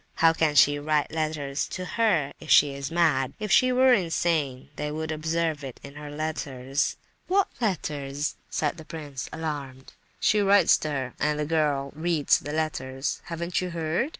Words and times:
How 0.15 0.33
can 0.33 0.55
she 0.55 0.79
write 0.79 1.11
letters 1.11 1.67
to 1.67 1.85
her, 1.85 2.33
if 2.39 2.49
she's 2.49 2.89
mad? 2.89 3.33
If 3.39 3.51
she 3.51 3.71
were 3.71 3.93
insane 3.93 4.69
they 4.75 4.91
would 4.91 5.11
observe 5.11 5.63
it 5.63 5.79
in 5.83 5.93
her 5.93 6.09
letters." 6.09 6.97
"What 7.27 7.49
letters?" 7.61 8.35
said 8.49 8.77
the 8.77 8.85
prince, 8.85 9.29
alarmed. 9.31 9.93
"She 10.19 10.39
writes 10.41 10.75
to 10.79 10.89
her—and 10.89 11.37
the 11.37 11.45
girl 11.45 11.91
reads 11.95 12.39
the 12.39 12.51
letters. 12.51 13.21
Haven't 13.25 13.61
you 13.61 13.69
heard? 13.69 14.09